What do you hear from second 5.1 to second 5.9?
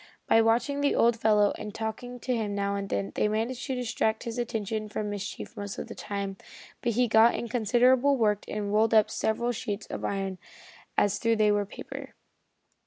mischief most of